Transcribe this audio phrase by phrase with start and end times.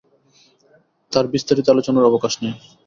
[1.11, 2.53] তার বিস্তারিত আলোচনার অবকাশ নেই।